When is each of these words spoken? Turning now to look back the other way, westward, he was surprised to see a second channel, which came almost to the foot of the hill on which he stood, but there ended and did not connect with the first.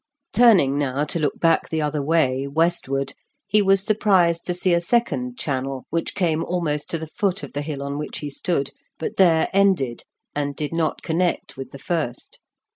Turning 0.33 0.79
now 0.79 1.03
to 1.03 1.19
look 1.19 1.39
back 1.39 1.69
the 1.69 1.79
other 1.79 2.01
way, 2.01 2.47
westward, 2.51 3.13
he 3.47 3.61
was 3.61 3.83
surprised 3.85 4.43
to 4.47 4.51
see 4.55 4.73
a 4.73 4.81
second 4.81 5.37
channel, 5.37 5.85
which 5.91 6.15
came 6.15 6.43
almost 6.43 6.89
to 6.89 6.97
the 6.97 7.05
foot 7.05 7.43
of 7.43 7.53
the 7.53 7.61
hill 7.61 7.83
on 7.83 7.99
which 7.99 8.17
he 8.17 8.29
stood, 8.31 8.71
but 8.97 9.17
there 9.17 9.47
ended 9.53 10.01
and 10.33 10.55
did 10.55 10.73
not 10.73 11.03
connect 11.03 11.55
with 11.55 11.69
the 11.69 11.77
first. 11.77 12.39